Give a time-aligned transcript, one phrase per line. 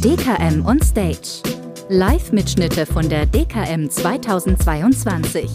[0.00, 1.42] DKM on Stage.
[1.90, 5.50] Live-Mitschnitte von der DKM 2022.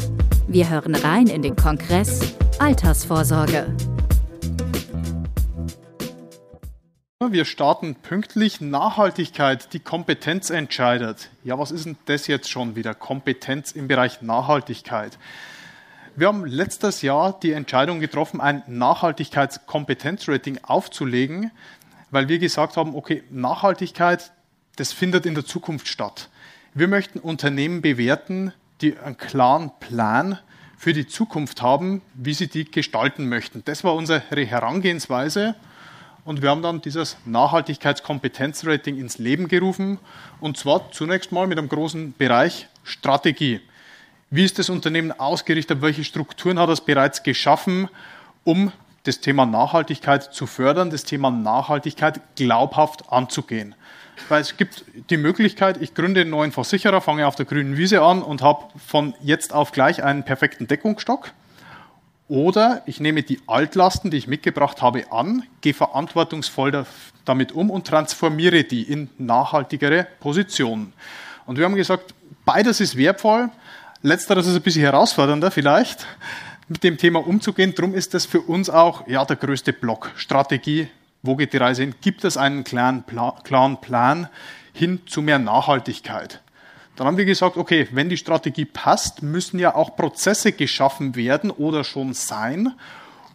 [0.47, 3.75] Wir hören rein in den Kongress Altersvorsorge.
[7.19, 8.61] Wir starten pünktlich.
[8.61, 11.31] Nachhaltigkeit, die Kompetenz entscheidet.
[11.43, 12.93] Ja, was ist denn das jetzt schon wieder?
[12.93, 15.17] Kompetenz im Bereich Nachhaltigkeit.
[16.19, 21.49] Wir haben letztes Jahr die Entscheidung getroffen, ein Nachhaltigkeitskompetenzrating aufzulegen,
[22.11, 24.33] weil wir gesagt haben, okay, Nachhaltigkeit,
[24.75, 26.27] das findet in der Zukunft statt.
[26.73, 30.37] Wir möchten Unternehmen bewerten, die einen klaren Plan
[30.77, 33.63] für die Zukunft haben, wie sie die gestalten möchten.
[33.63, 35.55] Das war unsere Herangehensweise.
[36.25, 39.99] Und wir haben dann dieses Nachhaltigkeitskompetenzrating ins Leben gerufen.
[40.41, 43.61] Und zwar zunächst mal mit einem großen Bereich Strategie.
[44.31, 45.81] Wie ist das Unternehmen ausgerichtet?
[45.81, 47.89] Welche Strukturen hat es bereits geschaffen,
[48.43, 48.71] um
[49.03, 53.73] das Thema Nachhaltigkeit zu fördern, das Thema Nachhaltigkeit glaubhaft anzugehen?
[54.27, 58.03] Weil es gibt die Möglichkeit, ich gründe einen neuen Versicherer, fange auf der grünen Wiese
[58.03, 61.31] an und habe von jetzt auf gleich einen perfekten Deckungsstock.
[62.27, 66.85] Oder ich nehme die Altlasten, die ich mitgebracht habe, an, gehe verantwortungsvoll
[67.25, 70.93] damit um und transformiere die in nachhaltigere Positionen.
[71.47, 72.13] Und wir haben gesagt,
[72.45, 73.49] beides ist wertvoll.
[74.01, 76.07] Letzteres ist ein bisschen herausfordernder vielleicht,
[76.69, 77.73] mit dem Thema umzugehen.
[77.75, 80.11] Darum ist das für uns auch ja, der größte Block.
[80.15, 80.87] Strategie,
[81.21, 81.95] wo geht die Reise hin?
[81.99, 83.03] Gibt es einen klaren,
[83.43, 84.29] klaren Plan
[84.71, 86.39] hin zu mehr Nachhaltigkeit?
[86.95, 91.51] Dann haben wir gesagt, okay, wenn die Strategie passt, müssen ja auch Prozesse geschaffen werden
[91.51, 92.73] oder schon sein,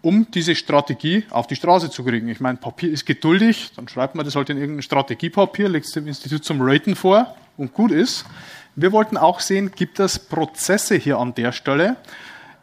[0.01, 2.29] um diese Strategie auf die Straße zu kriegen.
[2.29, 5.93] Ich meine, Papier ist geduldig, dann schreibt man das halt in irgendein Strategiepapier, legt es
[5.93, 8.25] dem Institut zum Raten vor und gut ist.
[8.77, 11.97] Wir wollten auch sehen, gibt es Prozesse hier an der Stelle,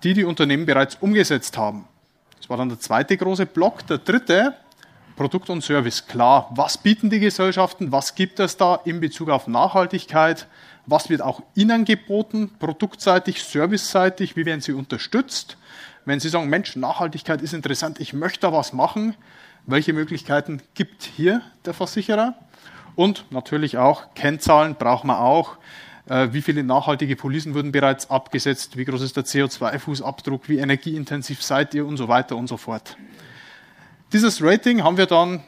[0.03, 1.87] die die Unternehmen bereits umgesetzt haben.
[2.37, 3.87] Das war dann der zweite große Block.
[3.87, 4.55] Der dritte,
[5.15, 6.07] Produkt und Service.
[6.07, 7.93] Klar, was bieten die Gesellschaften?
[7.93, 10.47] Was gibt es da in Bezug auf Nachhaltigkeit?
[10.85, 14.35] Was wird auch Ihnen geboten, produktseitig, serviceseitig?
[14.35, 15.55] Wie werden Sie unterstützt?
[16.03, 19.15] Wenn Sie sagen, Mensch, Nachhaltigkeit ist interessant, ich möchte da was machen,
[19.65, 22.35] welche Möglichkeiten gibt hier der Versicherer?
[22.95, 25.57] Und natürlich auch Kennzahlen braucht man auch.
[26.07, 28.77] Äh, wie viele nachhaltige Policen wurden bereits abgesetzt?
[28.77, 30.41] Wie groß ist der CO2-Fußabdruck?
[30.47, 31.85] Wie energieintensiv seid ihr?
[31.85, 32.97] Und so weiter und so fort.
[34.13, 35.43] Dieses Rating haben wir dann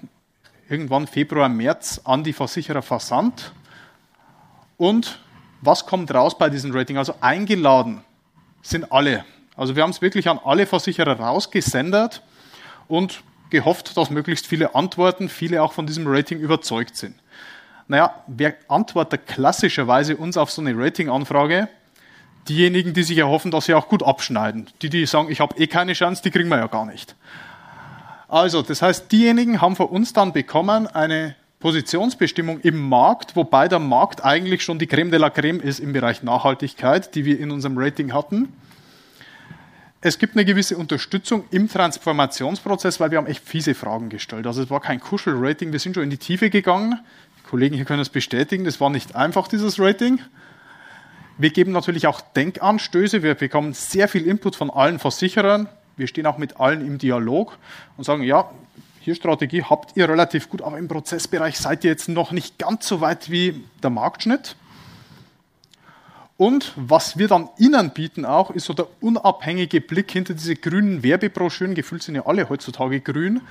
[0.69, 3.51] irgendwann Februar, März an die Versicherer versandt.
[4.77, 5.19] Und
[5.61, 6.97] was kommt raus bei diesem Rating?
[6.97, 8.03] Also eingeladen
[8.61, 9.25] sind alle.
[9.55, 12.21] Also wir haben es wirklich an alle Versicherer rausgesendet
[12.87, 17.15] und gehofft, dass möglichst viele antworten, viele auch von diesem Rating überzeugt sind.
[17.87, 21.67] Naja, wer antwortet klassischerweise uns auf so eine Rating-Anfrage?
[22.47, 24.67] Diejenigen, die sich erhoffen, dass sie auch gut abschneiden.
[24.81, 27.15] Die, die sagen, ich habe eh keine Chance, die kriegen wir ja gar nicht.
[28.27, 33.79] Also, das heißt, diejenigen haben von uns dann bekommen eine Positionsbestimmung im Markt, wobei der
[33.79, 37.51] Markt eigentlich schon die Creme de la Creme ist im Bereich Nachhaltigkeit, die wir in
[37.51, 38.51] unserem Rating hatten.
[40.01, 44.45] Es gibt eine gewisse Unterstützung im Transformationsprozess, weil wir haben echt fiese Fragen gestellt.
[44.45, 46.99] Also es war kein Kuschel-Rating, wir sind schon in die Tiefe gegangen.
[47.49, 50.19] Kollegen hier können es bestätigen, das war nicht einfach, dieses Rating.
[51.37, 55.67] Wir geben natürlich auch Denkanstöße, wir bekommen sehr viel Input von allen Versicherern.
[55.97, 57.57] Wir stehen auch mit allen im Dialog
[57.97, 58.49] und sagen, ja,
[58.99, 62.87] hier Strategie habt ihr relativ gut, aber im Prozessbereich seid ihr jetzt noch nicht ganz
[62.87, 64.55] so weit wie der Marktschnitt.
[66.37, 71.03] Und was wir dann Ihnen bieten auch, ist so der unabhängige Blick hinter diese grünen
[71.03, 73.41] Werbebroschüren, gefühlt sind ja alle heutzutage grün,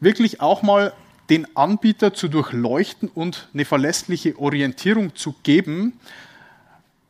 [0.00, 0.92] wirklich auch mal
[1.30, 5.98] den Anbieter zu durchleuchten und eine verlässliche Orientierung zu geben.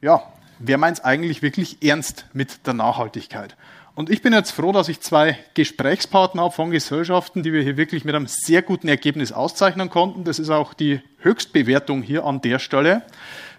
[0.00, 0.22] Ja,
[0.58, 3.56] wer meint es eigentlich wirklich ernst mit der Nachhaltigkeit?
[3.96, 7.76] Und ich bin jetzt froh, dass ich zwei Gesprächspartner habe von Gesellschaften, die wir hier
[7.76, 10.24] wirklich mit einem sehr guten Ergebnis auszeichnen konnten.
[10.24, 13.02] Das ist auch die Höchstbewertung hier an der Stelle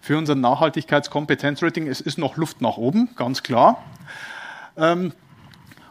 [0.02, 1.88] für unser Nachhaltigkeitskompetenzrating.
[1.88, 3.82] Es ist noch Luft nach oben, ganz klar.
[4.78, 5.14] Ähm,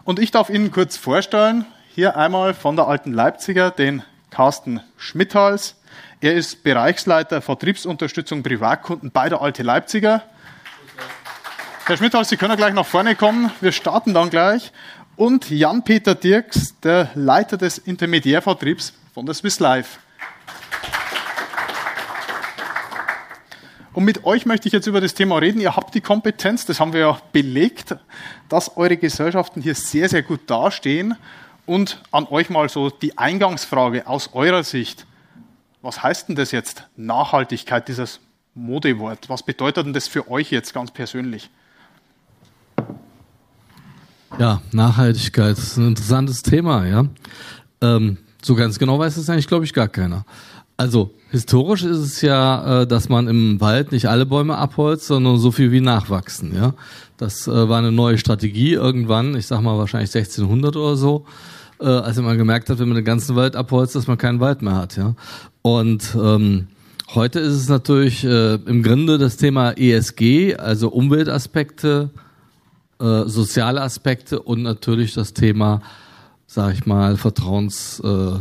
[0.04, 1.64] und ich darf Ihnen kurz vorstellen,
[1.94, 4.02] hier einmal von der alten Leipziger den
[4.34, 5.76] Carsten Schmidthals.
[6.20, 10.24] Er ist Bereichsleiter Vertriebsunterstützung Privatkunden bei der Alte Leipziger.
[11.86, 13.52] Herr Schmidthals, Sie können gleich nach vorne kommen.
[13.60, 14.72] Wir starten dann gleich.
[15.14, 20.00] Und Jan-Peter Dirks, der Leiter des Intermediärvertriebs von der Swiss Life.
[23.92, 25.60] Und mit euch möchte ich jetzt über das Thema reden.
[25.60, 27.94] Ihr habt die Kompetenz, das haben wir ja belegt,
[28.48, 31.14] dass eure Gesellschaften hier sehr, sehr gut dastehen.
[31.66, 35.06] Und an euch mal so die Eingangsfrage aus eurer Sicht.
[35.82, 36.84] Was heißt denn das jetzt?
[36.96, 38.20] Nachhaltigkeit, dieses
[38.54, 39.28] Modewort.
[39.28, 41.50] Was bedeutet denn das für euch jetzt ganz persönlich?
[44.38, 47.06] Ja, Nachhaltigkeit ist ein interessantes Thema, ja.
[47.80, 50.26] Ähm, So ganz genau weiß es eigentlich, glaube ich, gar keiner.
[50.76, 55.38] Also historisch ist es ja, äh, dass man im Wald nicht alle Bäume abholzt, sondern
[55.38, 56.54] so viel wie nachwachsen.
[56.54, 56.74] Ja,
[57.16, 59.36] das äh, war eine neue Strategie irgendwann.
[59.36, 61.26] Ich sag mal wahrscheinlich 1600 oder so,
[61.80, 64.62] äh, als man gemerkt hat, wenn man den ganzen Wald abholzt, dass man keinen Wald
[64.62, 64.96] mehr hat.
[64.96, 65.14] Ja,
[65.62, 66.66] und ähm,
[67.14, 72.10] heute ist es natürlich äh, im Grunde das Thema ESG, also Umweltaspekte,
[73.00, 75.82] äh, soziale Aspekte und natürlich das Thema,
[76.48, 78.38] sag ich mal, Vertrauens äh,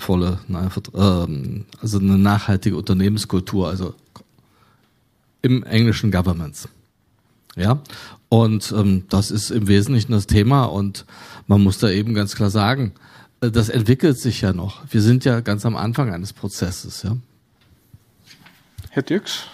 [0.00, 3.94] volle, ähm, also eine nachhaltige Unternehmenskultur, also
[5.42, 6.68] im englischen Governments.
[7.56, 7.82] Ja,
[8.28, 11.04] und ähm, das ist im Wesentlichen das Thema und
[11.46, 12.92] man muss da eben ganz klar sagen,
[13.40, 14.82] äh, das entwickelt sich ja noch.
[14.88, 17.02] Wir sind ja ganz am Anfang eines Prozesses.
[17.02, 17.16] Ja.
[18.90, 19.46] Herr Dirks?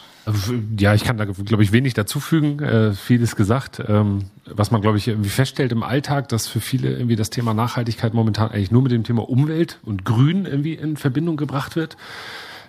[0.79, 2.59] Ja, ich kann da, glaube ich, wenig dazufügen.
[2.61, 3.81] Äh, vieles gesagt.
[3.87, 7.55] Ähm, was man, glaube ich, irgendwie feststellt im Alltag, dass für viele irgendwie das Thema
[7.55, 11.97] Nachhaltigkeit momentan eigentlich nur mit dem Thema Umwelt und Grün irgendwie in Verbindung gebracht wird.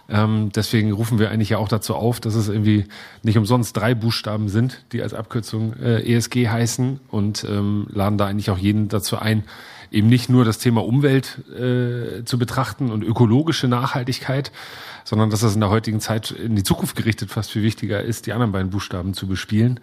[0.10, 2.86] Ähm, deswegen rufen wir eigentlich ja auch dazu auf, dass es irgendwie
[3.24, 8.28] nicht umsonst drei Buchstaben sind, die als Abkürzung äh, ESG heißen und ähm, laden da
[8.28, 9.44] eigentlich auch jeden dazu ein,
[9.92, 14.52] eben nicht nur das Thema Umwelt äh, zu betrachten und ökologische Nachhaltigkeit,
[15.04, 18.26] sondern dass das in der heutigen Zeit in die Zukunft gerichtet fast viel wichtiger ist,
[18.26, 19.80] die anderen beiden Buchstaben zu bespielen.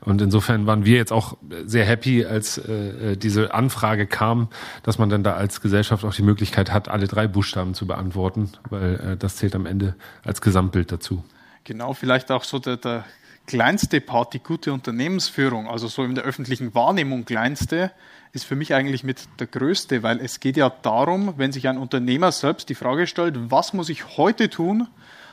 [0.00, 4.48] Und insofern waren wir jetzt auch sehr happy, als äh, diese Anfrage kam,
[4.84, 8.50] dass man dann da als Gesellschaft auch die Möglichkeit hat, alle drei Buchstaben zu beantworten,
[8.70, 11.24] weil äh, das zählt am Ende als Gesamtbild dazu.
[11.64, 13.04] Genau, vielleicht auch so der, der
[13.48, 17.90] kleinste Part, die gute Unternehmensführung, also so in der öffentlichen Wahrnehmung kleinste,
[18.32, 21.78] ist für mich eigentlich mit der größte, weil es geht ja darum, wenn sich ein
[21.78, 24.88] Unternehmer selbst die Frage stellt, was muss ich heute tun,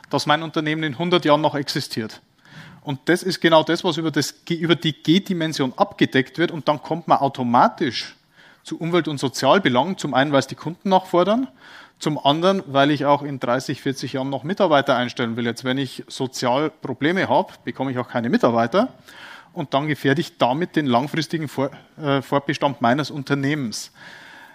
[0.10, 2.22] dass mein Unternehmen in 100 Jahren noch existiert.
[2.82, 6.52] Und das ist genau das, was über, das, über die G-Dimension abgedeckt wird.
[6.52, 8.16] Und dann kommt man automatisch
[8.64, 9.98] zu Umwelt- und Sozialbelangen.
[9.98, 11.48] Zum einen, weil es die Kunden nachfordern.
[11.98, 15.46] Zum anderen, weil ich auch in 30, 40 Jahren noch Mitarbeiter einstellen will.
[15.46, 18.90] Jetzt, wenn ich Sozialprobleme habe, bekomme ich auch keine Mitarbeiter
[19.56, 21.50] und dann gefährde ich damit den langfristigen
[21.98, 23.92] äh, Fortbestand meines Unternehmens.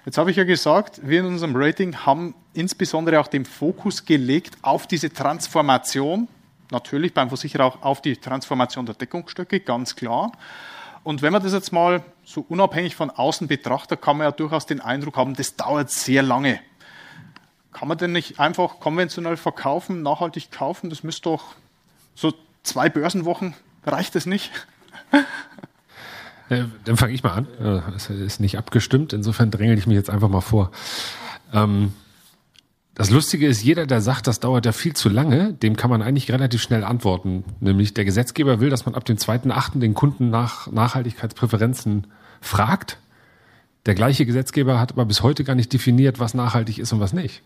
[0.05, 4.57] Jetzt habe ich ja gesagt, wir in unserem Rating haben insbesondere auch den Fokus gelegt
[4.63, 6.29] auf diese Transformation,
[6.71, 10.33] natürlich beim Versicherer auch auf die Transformation der Deckungsstöcke, ganz klar.
[11.03, 14.67] Und wenn man das jetzt mal so unabhängig von außen betrachtet, kann man ja durchaus
[14.67, 16.61] den Eindruck haben, das dauert sehr lange.
[17.73, 20.91] Kann man denn nicht einfach konventionell verkaufen, nachhaltig kaufen?
[20.91, 21.55] Das müsste doch
[22.15, 23.55] so zwei Börsenwochen,
[23.85, 24.51] reicht das nicht?
[26.49, 27.47] Äh, dann fange ich mal an.
[27.93, 30.73] Das ist nicht abgestimmt, insofern drängel ich mich jetzt einfach mal vor.
[31.53, 31.93] Ähm,
[32.95, 36.03] das Lustige ist, jeder, der sagt, das dauert ja viel zu lange, dem kann man
[36.03, 37.45] eigentlich relativ schnell antworten.
[37.61, 39.79] Nämlich der Gesetzgeber will, dass man ab dem 2.8.
[39.79, 42.09] den Kunden nach Nachhaltigkeitspräferenzen
[42.41, 42.99] fragt.
[43.87, 47.13] Der gleiche Gesetzgeber hat aber bis heute gar nicht definiert, was nachhaltig ist und was
[47.13, 47.43] nicht.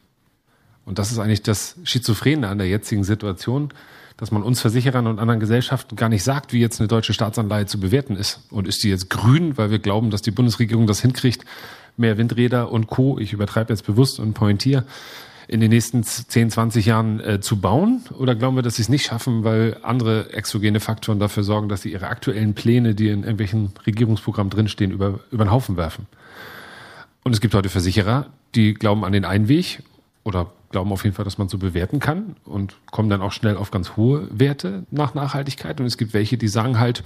[0.85, 3.73] Und das ist eigentlich das Schizophrene an der jetzigen Situation
[4.17, 7.67] dass man uns Versicherern und anderen Gesellschaften gar nicht sagt, wie jetzt eine deutsche Staatsanleihe
[7.67, 8.41] zu bewerten ist.
[8.51, 11.45] Und ist die jetzt grün, weil wir glauben, dass die Bundesregierung das hinkriegt,
[11.97, 14.85] mehr Windräder und Co., ich übertreibe jetzt bewusst und pointiere,
[15.47, 18.03] in den nächsten 10, 20 Jahren äh, zu bauen?
[18.19, 21.83] Oder glauben wir, dass sie es nicht schaffen, weil andere exogene Faktoren dafür sorgen, dass
[21.83, 26.07] sie ihre aktuellen Pläne, die in irgendwelchen Regierungsprogrammen drinstehen, über, über den Haufen werfen?
[27.25, 29.83] Und es gibt heute Versicherer, die glauben an den einen Weg
[30.23, 33.57] oder glauben auf jeden Fall, dass man so bewerten kann und kommen dann auch schnell
[33.57, 35.79] auf ganz hohe Werte nach Nachhaltigkeit.
[35.79, 37.05] Und es gibt welche, die sagen halt,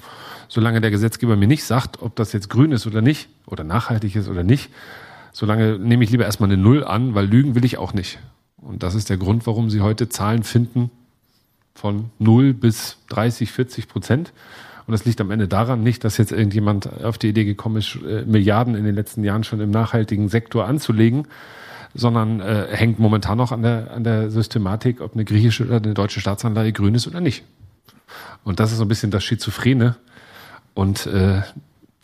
[0.48, 4.16] solange der Gesetzgeber mir nicht sagt, ob das jetzt grün ist oder nicht, oder nachhaltig
[4.16, 4.70] ist oder nicht,
[5.32, 8.18] solange nehme ich lieber erstmal eine Null an, weil lügen will ich auch nicht.
[8.56, 10.90] Und das ist der Grund, warum Sie heute Zahlen finden
[11.74, 14.32] von 0 bis 30, 40 Prozent.
[14.86, 17.96] Und das liegt am Ende daran nicht, dass jetzt irgendjemand auf die Idee gekommen ist,
[17.96, 21.26] äh, Milliarden in den letzten Jahren schon im nachhaltigen Sektor anzulegen,
[21.98, 25.94] sondern äh, hängt momentan noch an der, an der Systematik, ob eine griechische oder eine
[25.94, 27.44] deutsche Staatsanleihe grün ist oder nicht.
[28.44, 29.96] Und das ist so ein bisschen das Schizophrene.
[30.74, 31.42] Und äh,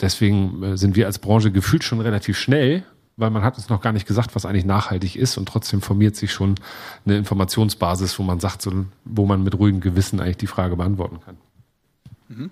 [0.01, 2.83] deswegen äh, sind wir als Branche gefühlt schon relativ schnell,
[3.17, 6.17] weil man hat uns noch gar nicht gesagt, was eigentlich nachhaltig ist und trotzdem formiert
[6.17, 6.57] sich schon
[7.07, 11.21] eine Informationsbasis, wo man sagt, so, wo man mit ruhigem Gewissen eigentlich die Frage beantworten
[11.25, 11.37] kann.
[12.29, 12.51] Mhm.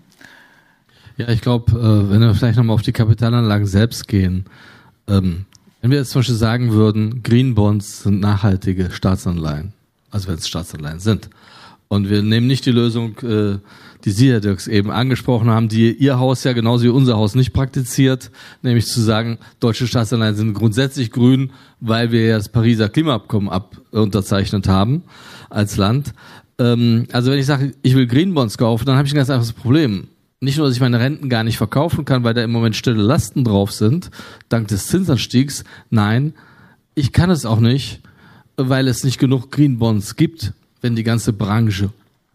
[1.17, 4.45] Ja, ich glaube, äh, wenn wir vielleicht nochmal auf die Kapitalanlagen selbst gehen,
[5.09, 5.47] ähm,
[5.83, 9.73] wenn wir jetzt zum Beispiel sagen würden, Green Bonds sind nachhaltige Staatsanleihen,
[10.11, 11.29] also wenn es Staatsanleihen sind,
[11.89, 13.59] und wir nehmen nicht die Lösung, äh,
[14.05, 17.35] die Sie, Herr Dirks, eben angesprochen haben, die Ihr Haus ja genauso wie unser Haus
[17.35, 18.31] nicht praktiziert,
[18.63, 23.77] nämlich zu sagen, deutsche Staatsanleihen sind grundsätzlich grün, weil wir ja das Pariser Klimaabkommen ab
[23.91, 25.03] unterzeichnet haben
[25.51, 26.15] als Land.
[26.59, 29.31] Ähm, also wenn ich sage, ich will Green Bonds kaufen, dann habe ich ein ganz
[29.31, 30.07] einfaches Problem
[30.43, 33.01] nicht nur, dass ich meine Renten gar nicht verkaufen kann, weil da im Moment stille
[33.01, 34.11] Lasten drauf sind,
[34.49, 36.35] dank des Zinsanstiegs, nein,
[36.95, 38.01] Ich kann es auch nicht,
[38.57, 41.91] weil es nicht genug Green Bonds gibt, wenn die ganze Branche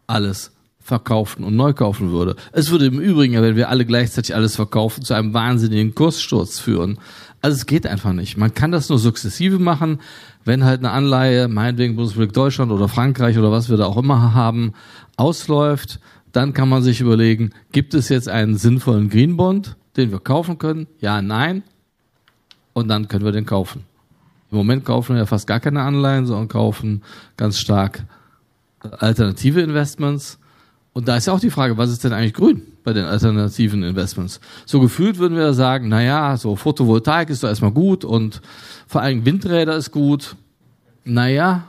[0.07, 2.35] alles verkaufen und neu kaufen würde.
[2.53, 6.97] Es würde im Übrigen, wenn wir alle gleichzeitig alles verkaufen, zu einem wahnsinnigen Kurssturz führen.
[7.41, 8.37] Also es geht einfach nicht.
[8.37, 9.99] Man kann das nur sukzessive machen,
[10.45, 14.33] wenn halt eine Anleihe, meinetwegen Bundesrepublik Deutschland oder Frankreich oder was wir da auch immer
[14.33, 14.73] haben,
[15.17, 15.99] ausläuft,
[16.37, 20.59] dann kann man sich überlegen, gibt es jetzt einen sinnvollen Green Bond, den wir kaufen
[20.59, 20.85] können?
[20.99, 21.63] Ja, nein.
[22.73, 23.85] Und dann können wir den kaufen.
[24.51, 27.01] Im Moment kaufen wir ja fast gar keine Anleihen, sondern kaufen
[27.37, 28.03] ganz stark
[28.99, 30.37] alternative Investments.
[30.93, 33.81] Und da ist ja auch die Frage, was ist denn eigentlich grün bei den alternativen
[33.81, 34.39] Investments?
[34.67, 38.41] So gefühlt würden wir sagen, na ja, so Photovoltaik ist doch erstmal gut und
[38.85, 40.35] vor allem Windräder ist gut.
[41.03, 41.63] Naja,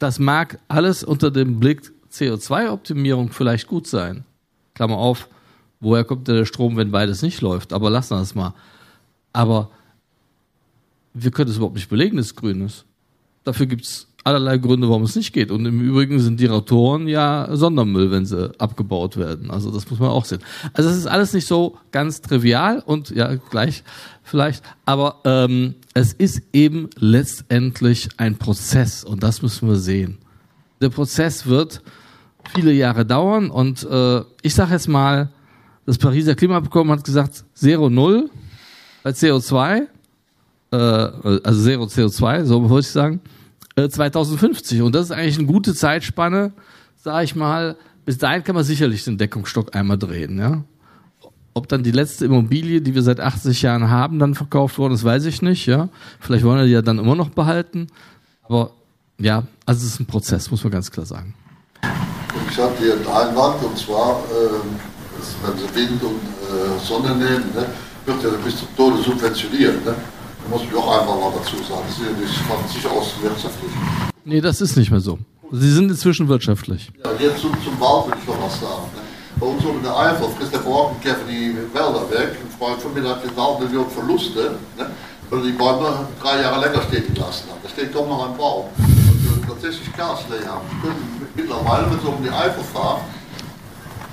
[0.00, 4.24] das mag alles unter dem Blick CO2-Optimierung vielleicht gut sein.
[4.74, 5.28] Klammer auf,
[5.80, 7.72] woher kommt der Strom, wenn beides nicht läuft?
[7.72, 8.54] Aber lassen wir das mal.
[9.32, 9.70] Aber
[11.12, 12.84] wir können es überhaupt nicht belegen, dass es grün ist.
[13.44, 15.50] Dafür gibt es allerlei Gründe, warum es nicht geht.
[15.50, 19.50] Und im Übrigen sind die Rotoren ja Sondermüll, wenn sie abgebaut werden.
[19.50, 20.40] Also das muss man auch sehen.
[20.72, 23.84] Also es ist alles nicht so ganz trivial und ja, gleich
[24.22, 24.64] vielleicht.
[24.86, 30.18] Aber ähm, es ist eben letztendlich ein Prozess und das müssen wir sehen.
[30.80, 31.82] Der Prozess wird
[32.54, 35.30] viele Jahre dauern und äh, ich sage jetzt mal,
[35.86, 38.30] das Pariser Klimaabkommen hat gesagt, Zero Null
[39.02, 39.82] bei CO2,
[40.72, 43.20] äh, also Zero CO2, so wollte ich sagen.
[43.76, 44.78] 2050.
[44.78, 46.52] Äh, Und das ist eigentlich eine gute Zeitspanne,
[46.96, 47.76] sage ich mal.
[48.04, 50.38] Bis dahin kann man sicherlich den Deckungsstock einmal drehen.
[50.38, 50.62] Ja?
[51.54, 55.04] Ob dann die letzte Immobilie, die wir seit 80 Jahren haben, dann verkauft worden ist,
[55.04, 55.66] weiß ich nicht.
[55.66, 55.88] Ja,
[56.20, 57.88] Vielleicht wollen wir die ja dann immer noch behalten.
[58.42, 58.72] Aber
[59.18, 61.34] ja, also es ist ein Prozess, muss man ganz klar sagen.
[62.50, 67.50] Ich hatte hier einen Einwand, und zwar, äh, wenn Sie Wind und äh, Sonne nehmen,
[67.54, 67.66] ne,
[68.06, 69.84] wird ja bis zum Tode subventioniert.
[69.84, 69.94] Ne?
[69.94, 71.82] Da muss ich auch einfach mal dazu sagen.
[71.88, 73.70] Das ist ja nicht von sich aus wirtschaftlich.
[74.24, 75.18] Nee, das ist nicht mehr so.
[75.52, 76.90] Sie sind inzwischen wirtschaftlich.
[77.04, 78.88] Ja, jetzt zum, zum Wald will ich noch was sagen.
[78.94, 79.02] Ne?
[79.40, 82.36] Bei uns oben in der Eifel frisst der Borkenkäfer die Wälder weg.
[82.40, 84.90] Ein Freund von mir hat genau Millionen Verluste, ne?
[85.30, 87.58] weil die Bäume drei Jahre länger stehen gelassen hat.
[87.62, 88.66] Da steht kaum noch ein Baum.
[88.78, 90.66] Und wir tatsächlich Gasschläge haben.
[90.82, 93.00] Können mittlerweile, wenn sie um die Eifel fahren,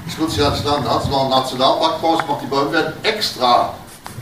[0.08, 3.74] ich würde es ja nicht nennen, es war ein Nationalpark macht die Bäume werden extra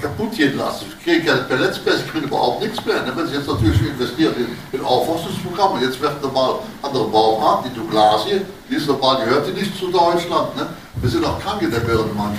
[0.02, 0.86] kaputt gehen lassen.
[0.90, 3.02] Ich kriege keine Pellets mehr, ich kriege überhaupt nichts mehr.
[3.04, 3.12] Ne?
[3.16, 8.42] Wenn Sie jetzt natürlich investieren in, in Aufforstungsprogramme, jetzt werden normal andere Baumarten, die Douglasie,
[8.70, 10.56] die ist normal, gehört die nicht zu Deutschland.
[10.56, 10.68] Ne?
[11.02, 12.38] Wir sind auch krank in der Birne manchmal.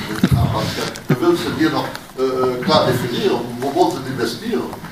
[1.08, 3.40] Wer will es denn hier noch äh, klar definieren?
[3.60, 4.89] Wo wollen Sie investieren?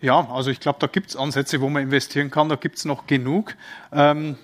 [0.00, 2.84] Ja, also ich glaube, da gibt es Ansätze, wo man investieren kann, da gibt es
[2.84, 3.56] noch genug.
[3.92, 4.36] Ähm,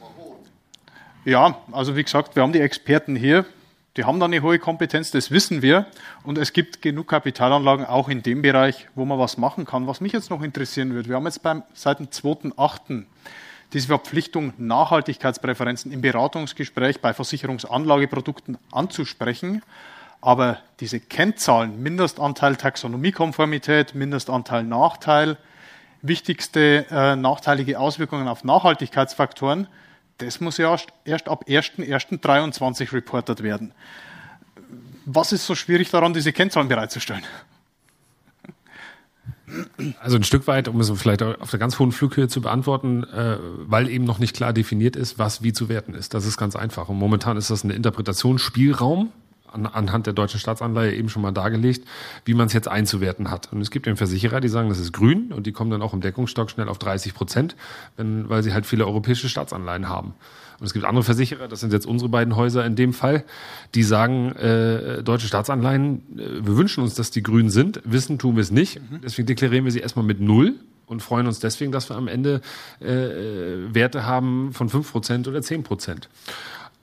[1.25, 3.46] ja, also wie gesagt, wir haben die Experten hier,
[3.96, 5.87] die haben da eine hohe Kompetenz, das wissen wir.
[6.25, 9.87] Und es gibt genug Kapitalanlagen auch in dem Bereich, wo man was machen kann.
[9.87, 13.04] Was mich jetzt noch interessieren würde, wir haben jetzt beim, seit dem 2.8.
[13.73, 19.62] diese Verpflichtung, Nachhaltigkeitspräferenzen im Beratungsgespräch bei Versicherungsanlageprodukten anzusprechen.
[20.24, 25.36] Aber diese Kennzahlen, Mindestanteil Taxonomiekonformität, Mindestanteil Nachteil,
[26.00, 29.68] wichtigste äh, nachteilige Auswirkungen auf Nachhaltigkeitsfaktoren,
[30.16, 33.72] das muss ja erst ab 1.1.23 reportet werden.
[35.04, 37.24] Was ist so schwierig daran, diese Kennzahlen bereitzustellen?
[40.00, 43.36] Also ein Stück weit, um es vielleicht auf der ganz hohen Flughöhe zu beantworten, äh,
[43.58, 46.14] weil eben noch nicht klar definiert ist, was wie zu werten ist.
[46.14, 46.88] Das ist ganz einfach.
[46.88, 49.12] Und momentan ist das ein Interpretationsspielraum,
[49.54, 51.87] an, anhand der deutschen Staatsanleihe eben schon mal dargelegt,
[52.25, 53.52] wie man es jetzt einzuwerten hat.
[53.52, 55.94] Und es gibt eben Versicherer, die sagen, das ist grün und die kommen dann auch
[55.94, 57.56] im Deckungsstock schnell auf 30 Prozent,
[57.96, 60.14] wenn, weil sie halt viele europäische Staatsanleihen haben.
[60.61, 63.25] Und es gibt andere Versicherer, das sind jetzt unsere beiden Häuser in dem Fall,
[63.75, 68.37] die sagen, äh, deutsche Staatsanleihen, äh, wir wünschen uns, dass die grün sind, wissen tun
[68.37, 68.80] wir es nicht.
[68.80, 69.00] Mhm.
[69.02, 70.54] Deswegen deklarieren wir sie erstmal mit null
[70.87, 72.40] und freuen uns deswegen, dass wir am Ende
[72.80, 76.08] äh, Werte haben von fünf Prozent oder zehn Prozent.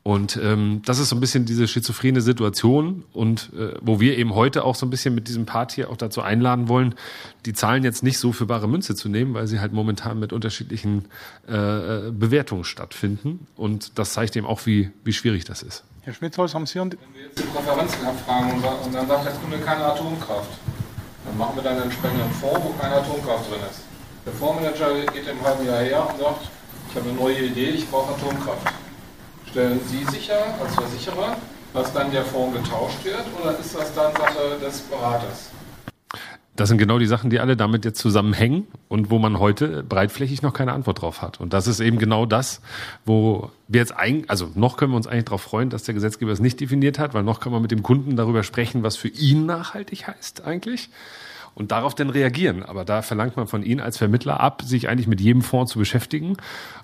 [0.03, 4.33] Und ähm, das ist so ein bisschen diese schizophrene Situation und äh, wo wir eben
[4.33, 6.95] heute auch so ein bisschen mit diesem Part hier auch dazu einladen wollen,
[7.45, 10.33] die Zahlen jetzt nicht so für bare Münze zu nehmen, weil sie halt momentan mit
[10.33, 11.05] unterschiedlichen
[11.47, 13.45] äh, äh Bewertungen stattfinden.
[13.55, 15.83] Und das zeigt eben auch, wie, wie schwierig das ist.
[16.01, 19.25] Herr Schmidtholz, haben Sie und Wenn wir jetzt die Präferenzen abfragen und, und dann sagt
[19.25, 20.49] der Kunde keine Atomkraft,
[21.25, 23.81] dann machen wir dann einen entsprechenden Fonds, wo keine Atomkraft drin ist.
[24.25, 26.49] Der Fondsmanager geht im halben Jahr her und sagt,
[26.89, 28.80] ich habe eine neue Idee, ich brauche Atomkraft
[29.51, 31.35] stellen Sie sicher als Versicherer,
[31.73, 35.51] dass dann der Fonds getauscht wird oder ist das dann Sache des Beraters?
[36.55, 40.41] Das sind genau die Sachen, die alle damit jetzt zusammenhängen und wo man heute breitflächig
[40.41, 41.39] noch keine Antwort drauf hat.
[41.39, 42.61] Und das ist eben genau das,
[43.05, 46.31] wo wir jetzt eigentlich, also noch können wir uns eigentlich darauf freuen, dass der Gesetzgeber
[46.31, 49.07] es nicht definiert hat, weil noch kann man mit dem Kunden darüber sprechen, was für
[49.07, 50.89] ihn nachhaltig heißt eigentlich.
[51.61, 52.63] Und darauf dann reagieren.
[52.63, 55.77] Aber da verlangt man von Ihnen als Vermittler ab, sich eigentlich mit jedem Fonds zu
[55.77, 56.37] beschäftigen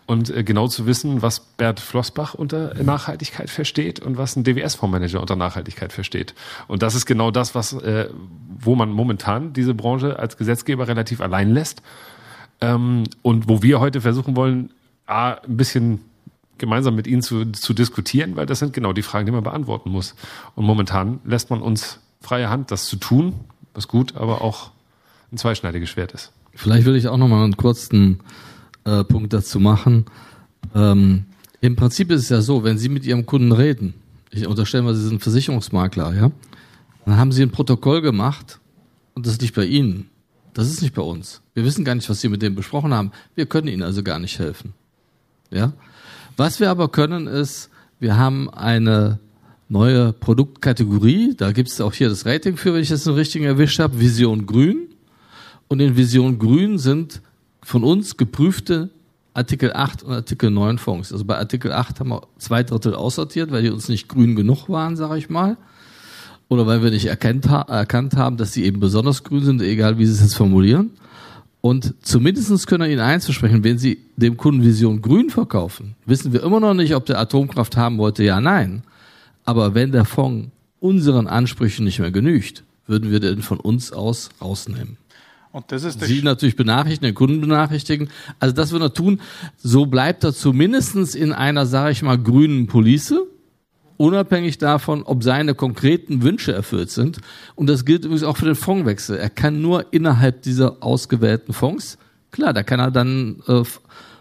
[0.05, 5.19] und äh, genau zu wissen, was Bert Flossbach unter Nachhaltigkeit versteht und was ein DWS-Fondsmanager
[5.19, 6.36] unter Nachhaltigkeit versteht.
[6.67, 8.10] Und das ist genau das, was, äh,
[8.60, 11.81] wo man momentan diese Branche als Gesetzgeber relativ allein lässt.
[12.62, 14.69] Ähm, und wo wir heute versuchen wollen,
[15.07, 16.01] A, ein bisschen
[16.60, 19.89] gemeinsam mit Ihnen zu, zu diskutieren, weil das sind genau die Fragen, die man beantworten
[19.89, 20.13] muss.
[20.53, 23.34] Und momentan lässt man uns freie Hand, das zu tun,
[23.77, 24.72] was gut, aber auch
[25.31, 26.31] ein zweischneidiges Schwert ist.
[26.53, 28.19] Vielleicht will ich auch noch mal einen kurzen
[28.84, 30.05] äh, Punkt dazu machen.
[30.74, 31.25] Ähm,
[31.62, 33.93] Im Prinzip ist es ja so, wenn Sie mit Ihrem Kunden reden,
[34.31, 36.31] ich unterstelle mal, Sie sind Versicherungsmakler, ja,
[37.05, 38.60] dann haben Sie ein Protokoll gemacht
[39.13, 40.10] und das liegt bei Ihnen.
[40.53, 41.41] Das ist nicht bei uns.
[41.53, 43.12] Wir wissen gar nicht, was Sie mit dem besprochen haben.
[43.36, 44.74] Wir können Ihnen also gar nicht helfen.
[45.51, 45.74] Ja?
[46.36, 47.69] Was wir aber können, ist,
[48.00, 49.19] wir haben eine
[49.69, 51.36] neue Produktkategorie.
[51.36, 54.00] Da gibt es auch hier das Rating für, wenn ich das so richtig erwischt habe.
[54.00, 54.88] Vision Grün.
[55.67, 57.21] Und in Vision Grün sind
[57.63, 58.89] von uns geprüfte
[59.33, 61.12] Artikel 8 und Artikel 9 Fonds.
[61.12, 64.69] Also bei Artikel 8 haben wir zwei Drittel aussortiert, weil die uns nicht grün genug
[64.69, 65.57] waren, sage ich mal.
[66.50, 70.05] Oder weil wir nicht erkannt, erkannt haben, dass sie eben besonders grün sind, egal wie
[70.05, 70.91] sie es jetzt formulieren.
[71.59, 76.31] Und zumindestens können wir Ihnen eins versprechen, wenn Sie dem Kunden Vision grün verkaufen, wissen
[76.31, 78.83] wir immer noch nicht, ob der Atomkraft haben wollte, ja, nein.
[79.48, 80.50] Aber wenn der Fonds
[80.82, 84.98] unseren Ansprüchen nicht mehr genügt, würden wir den von uns aus rausnehmen.
[85.54, 88.10] Und das ist Sie natürlich benachrichtigen, den Kunden benachrichtigen.
[88.39, 89.22] Also das wir tun.
[89.56, 93.13] So bleibt er zumindestens in einer, sage ich mal, grünen Police,
[93.96, 97.22] unabhängig davon, ob seine konkreten Wünsche erfüllt sind.
[97.56, 99.18] Und das gilt übrigens auch für den Fondswechsel.
[99.18, 101.98] Er kann nur innerhalb dieser ausgewählten Fonds,
[102.32, 103.63] klar, da kann er dann äh,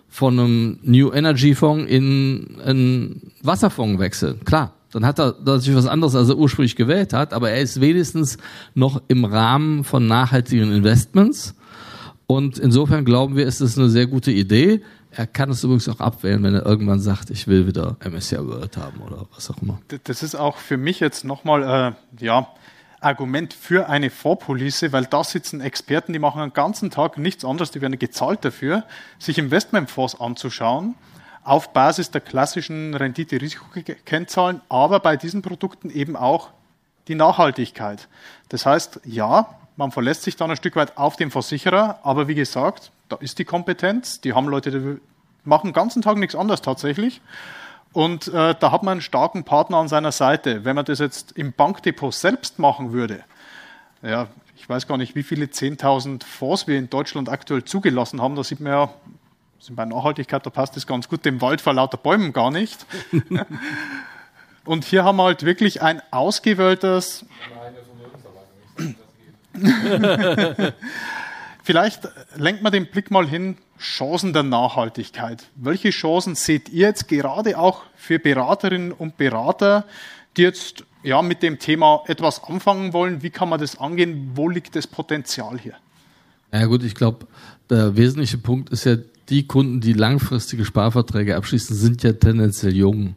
[0.08, 4.72] von einem New Energy Fonds in einen Wasserfonds wechseln, klar.
[4.96, 8.38] Dann hat er natürlich was anderes, als er ursprünglich gewählt hat, aber er ist wenigstens
[8.72, 11.54] noch im Rahmen von nachhaltigen Investments.
[12.26, 14.80] Und insofern glauben wir, ist es eine sehr gute Idee.
[15.10, 18.78] Er kann es übrigens auch abwählen, wenn er irgendwann sagt, ich will wieder MSCI World
[18.78, 19.78] haben oder was auch immer.
[20.04, 22.48] Das ist auch für mich jetzt nochmal, äh, ja,
[22.98, 27.70] Argument für eine Vorpolice, weil da sitzen Experten, die machen den ganzen Tag nichts anderes,
[27.70, 28.84] die werden gezahlt dafür,
[29.18, 30.94] sich Investmentfonds anzuschauen
[31.46, 36.50] auf Basis der klassischen Rendite-Risikokennzahlen, aber bei diesen Produkten eben auch
[37.06, 38.08] die Nachhaltigkeit.
[38.48, 42.34] Das heißt, ja, man verlässt sich dann ein Stück weit auf den Versicherer, aber wie
[42.34, 45.00] gesagt, da ist die Kompetenz, die haben Leute, die
[45.44, 47.20] machen den ganzen Tag nichts anderes tatsächlich.
[47.92, 50.64] Und äh, da hat man einen starken Partner an seiner Seite.
[50.64, 53.22] Wenn man das jetzt im Bankdepot selbst machen würde,
[54.02, 58.34] ja, ich weiß gar nicht, wie viele 10.000 Fonds wir in Deutschland aktuell zugelassen haben,
[58.34, 58.90] da sieht man ja,
[59.58, 62.86] sind bei Nachhaltigkeit, da passt das ganz gut, dem Wald vor lauter Bäumen gar nicht.
[64.64, 67.24] Und hier haben wir halt wirklich ein ausgewähltes.
[71.62, 75.44] Vielleicht lenkt man den Blick mal hin, Chancen der Nachhaltigkeit.
[75.54, 79.84] Welche Chancen seht ihr jetzt gerade auch für Beraterinnen und Berater,
[80.36, 83.22] die jetzt ja, mit dem Thema etwas anfangen wollen?
[83.22, 84.32] Wie kann man das angehen?
[84.34, 85.74] Wo liegt das Potenzial hier?
[86.52, 87.26] Ja gut, ich glaube,
[87.68, 88.96] der wesentliche Punkt ist ja
[89.28, 93.16] die Kunden, die langfristige Sparverträge abschließen, sind ja tendenziell jung.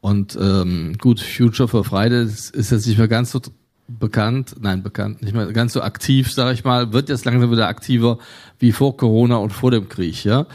[0.00, 3.40] Und ähm, gut, Future for Fridays ist jetzt nicht mehr ganz so
[3.86, 7.68] bekannt, nein, bekannt, nicht mehr ganz so aktiv, sage ich mal, wird jetzt langsam wieder
[7.68, 8.18] aktiver
[8.58, 10.46] wie vor Corona und vor dem Krieg, ja,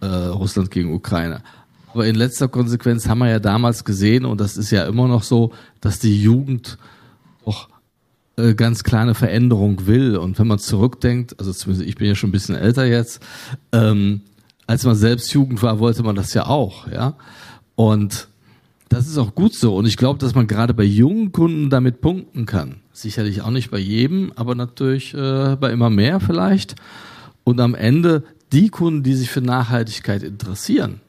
[0.00, 1.42] äh, Russland gegen Ukraine.
[1.92, 5.22] Aber in letzter Konsequenz haben wir ja damals gesehen, und das ist ja immer noch
[5.22, 6.76] so, dass die Jugend
[7.44, 7.68] doch
[8.36, 10.16] äh, ganz kleine Veränderung will.
[10.16, 13.22] Und wenn man zurückdenkt, also zumindest ich bin ja schon ein bisschen älter jetzt,
[13.70, 14.22] ähm,
[14.66, 17.14] als man selbst Jugend war, wollte man das ja auch, ja.
[17.76, 18.28] Und
[18.88, 19.74] das ist auch gut so.
[19.76, 22.76] Und ich glaube, dass man gerade bei jungen Kunden damit punkten kann.
[22.92, 26.76] Sicherlich auch nicht bei jedem, aber natürlich äh, bei immer mehr vielleicht.
[27.42, 28.22] Und am Ende
[28.52, 31.00] die Kunden, die sich für Nachhaltigkeit interessieren,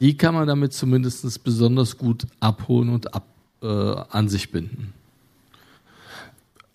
[0.00, 3.26] die kann man damit zumindest besonders gut abholen und ab,
[3.62, 4.92] äh, an sich binden.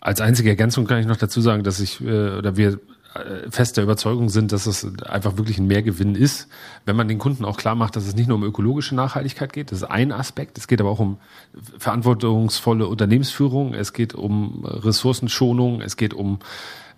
[0.00, 2.80] Als einzige Ergänzung kann ich noch dazu sagen, dass ich äh, oder wir
[3.50, 6.46] fest der Überzeugung sind, dass es einfach wirklich ein Mehrgewinn ist,
[6.84, 9.72] wenn man den Kunden auch klar macht, dass es nicht nur um ökologische Nachhaltigkeit geht,
[9.72, 11.18] das ist ein Aspekt, es geht aber auch um
[11.78, 16.38] verantwortungsvolle Unternehmensführung, es geht um Ressourcenschonung, es geht um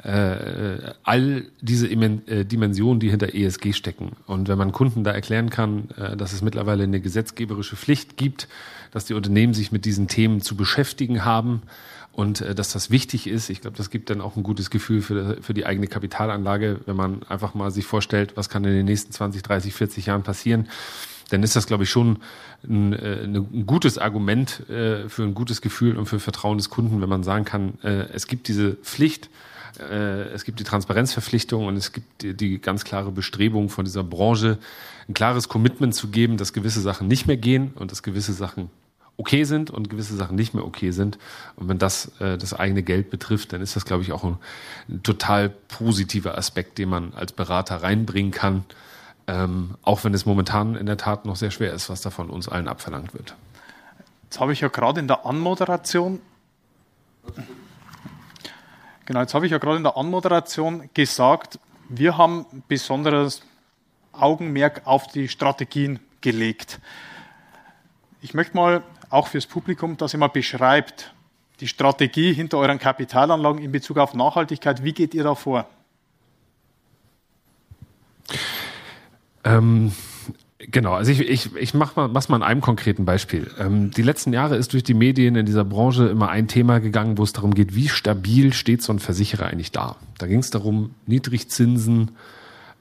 [0.02, 4.12] äh, all diese äh, Dimensionen, die hinter ESG stecken.
[4.26, 8.48] Und wenn man Kunden da erklären kann, äh, dass es mittlerweile eine gesetzgeberische Pflicht gibt,
[8.90, 11.62] dass die Unternehmen sich mit diesen Themen zu beschäftigen haben,
[12.12, 13.50] und äh, dass das wichtig ist.
[13.50, 16.96] Ich glaube, das gibt dann auch ein gutes Gefühl für, für die eigene Kapitalanlage, wenn
[16.96, 20.68] man einfach mal sich vorstellt, was kann in den nächsten 20, 30, 40 Jahren passieren.
[21.30, 22.18] Dann ist das, glaube ich, schon
[22.68, 27.00] ein, äh, ein gutes Argument äh, für ein gutes Gefühl und für Vertrauen des Kunden,
[27.00, 29.30] wenn man sagen kann, äh, es gibt diese Pflicht,
[29.78, 34.04] Äh, es gibt die Transparenzverpflichtung und es gibt die, die ganz klare Bestrebung von dieser
[34.04, 34.58] Branche,
[35.08, 38.70] ein klares Commitment zu geben, dass gewisse Sachen nicht mehr gehen und dass gewisse Sachen
[39.16, 41.18] okay sind und gewisse Sachen nicht mehr okay sind.
[41.56, 44.38] Und wenn das äh, das eigene Geld betrifft, dann ist das, glaube ich, auch ein,
[44.88, 48.64] ein total positiver Aspekt, den man als Berater reinbringen kann.
[49.26, 52.28] Ähm, auch wenn es momentan in der Tat noch sehr schwer ist, was da von
[52.28, 53.36] uns allen abverlangt wird.
[54.24, 56.20] Jetzt habe ich ja gerade in der Anmoderation
[59.06, 63.42] Genau, jetzt habe ich ja gerade in der Anmoderation gesagt, wir haben besonderes
[64.12, 66.80] Augenmerk auf die Strategien gelegt.
[68.20, 71.12] Ich möchte mal auch fürs Publikum, dass ihr mal beschreibt,
[71.60, 74.84] die Strategie hinter euren Kapitalanlagen in Bezug auf Nachhaltigkeit.
[74.84, 75.68] Wie geht ihr da vor?
[79.44, 79.92] Ähm,
[80.70, 83.50] genau, also ich, ich, ich mache mal, mach's mal an einem konkreten Beispiel.
[83.58, 87.18] Ähm, die letzten Jahre ist durch die Medien in dieser Branche immer ein Thema gegangen,
[87.18, 89.96] wo es darum geht, wie stabil steht so ein Versicherer eigentlich da.
[90.18, 92.12] Da ging es darum, Niedrigzinsen,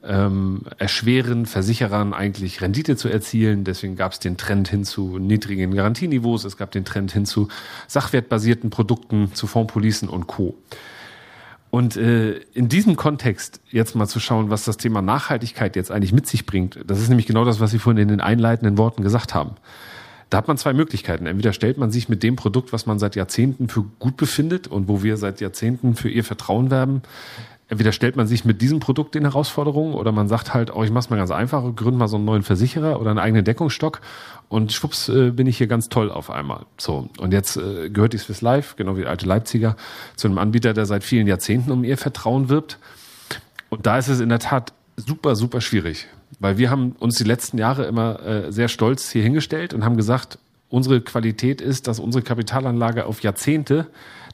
[0.04, 3.63] ähm, erschweren Versicherern eigentlich Rendite zu erzielen.
[3.63, 7.48] Deswegen gab es den Trend hin zu niedrigen Garantieniveaus, es gab den Trend hin zu
[7.88, 10.56] sachwertbasierten Produkten, zu Fondspolicen und Co.
[11.71, 16.12] Und äh, in diesem Kontext jetzt mal zu schauen, was das Thema Nachhaltigkeit jetzt eigentlich
[16.12, 19.03] mit sich bringt, das ist nämlich genau das, was Sie vorhin in den einleitenden Worten
[19.03, 19.55] gesagt haben.
[20.29, 21.25] Da hat man zwei Möglichkeiten.
[21.25, 24.89] Entweder stellt man sich mit dem Produkt, was man seit Jahrzehnten für gut befindet und
[24.89, 27.01] wo wir seit Jahrzehnten für ihr Vertrauen werben,
[27.71, 30.91] entweder stellt man sich mit diesem Produkt den Herausforderungen oder man sagt halt, oh, ich
[30.91, 34.01] mach's mal ganz einfach, gründe mal so einen neuen Versicherer oder einen eigenen Deckungsstock
[34.49, 36.65] und schwupps äh, bin ich hier ganz toll auf einmal.
[36.77, 39.77] So, und jetzt äh, gehört die Swiss Life, genau wie alte Leipziger,
[40.17, 42.77] zu einem Anbieter, der seit vielen Jahrzehnten um ihr Vertrauen wirbt.
[43.69, 46.07] Und da ist es in der Tat super, super schwierig,
[46.41, 49.95] weil wir haben uns die letzten Jahre immer äh, sehr stolz hier hingestellt und haben
[49.95, 53.88] gesagt, unsere Qualität ist, dass unsere Kapitalanlage auf Jahrzehnte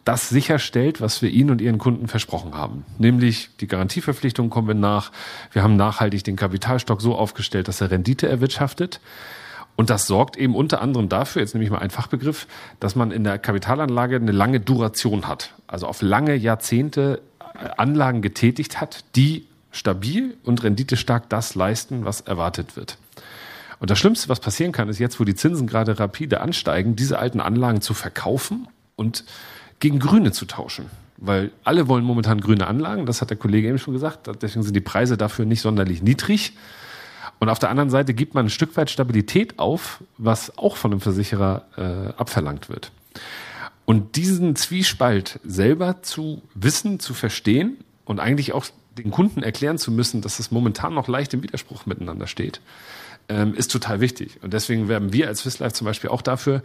[0.07, 2.85] das sicherstellt, was wir Ihnen und Ihren Kunden versprochen haben.
[2.97, 5.11] Nämlich die Garantieverpflichtungen kommen nach.
[5.51, 9.01] Wir haben nachhaltig den Kapitalstock so aufgestellt, dass er Rendite erwirtschaftet.
[9.75, 12.47] Und das sorgt eben unter anderem dafür, jetzt nehme ich mal einen Fachbegriff,
[12.79, 15.53] dass man in der Kapitalanlage eine lange Duration hat.
[15.67, 22.21] Also auf lange Jahrzehnte äh, Anlagen getätigt hat, die stabil und renditestark das leisten, was
[22.21, 22.97] erwartet wird.
[23.79, 27.19] Und das Schlimmste, was passieren kann, ist jetzt, wo die Zinsen gerade rapide ansteigen, diese
[27.19, 29.25] alten Anlagen zu verkaufen und
[29.79, 30.89] gegen Grüne zu tauschen.
[31.17, 34.75] Weil alle wollen momentan grüne Anlagen, das hat der Kollege eben schon gesagt, deswegen sind
[34.75, 36.53] die Preise dafür nicht sonderlich niedrig.
[37.39, 40.91] Und auf der anderen Seite gibt man ein Stück weit Stabilität auf, was auch von
[40.91, 42.91] einem Versicherer äh, abverlangt wird.
[43.85, 48.65] Und diesen Zwiespalt selber zu wissen, zu verstehen und eigentlich auch
[48.97, 52.59] den Kunden erklären zu müssen, dass es momentan noch leicht im Widerspruch miteinander steht,
[53.29, 54.39] ähm, ist total wichtig.
[54.41, 56.61] Und deswegen werben wir als Swiss Life zum Beispiel auch dafür,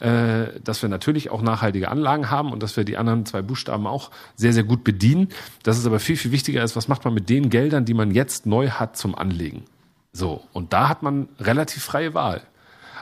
[0.00, 3.86] äh, dass wir natürlich auch nachhaltige Anlagen haben und dass wir die anderen zwei Buchstaben
[3.86, 5.28] auch sehr, sehr gut bedienen.
[5.62, 8.10] Dass es aber viel, viel wichtiger ist, was macht man mit den Geldern, die man
[8.12, 9.64] jetzt neu hat zum Anlegen.
[10.12, 12.42] So, und da hat man relativ freie Wahl.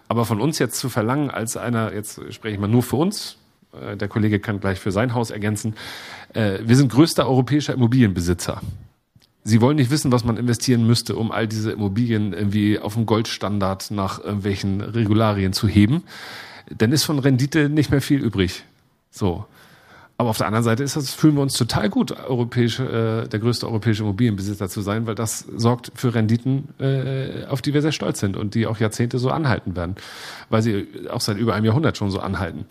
[0.09, 3.39] Aber von uns jetzt zu verlangen, als einer, jetzt spreche ich mal nur für uns,
[3.81, 5.75] äh, der Kollege kann gleich für sein Haus ergänzen,
[6.33, 8.61] äh, wir sind größter europäischer Immobilienbesitzer.
[9.47, 13.05] Sie wollen nicht wissen, was man investieren müsste, um all diese Immobilien irgendwie auf dem
[13.05, 16.03] Goldstandard nach irgendwelchen Regularien zu heben.
[16.71, 18.65] Dann ist von Rendite nicht mehr viel übrig.
[19.11, 19.45] So.
[20.17, 23.41] Aber auf der anderen Seite ist das, fühlen wir uns total gut, europäische, äh, der
[23.41, 27.93] größte europäische Immobilienbesitzer zu sein, weil das sorgt für Renditen, äh, auf die wir sehr
[27.93, 29.97] stolz sind und die auch Jahrzehnte so anhalten werden,
[30.51, 32.65] weil sie auch seit über einem Jahrhundert schon so anhalten.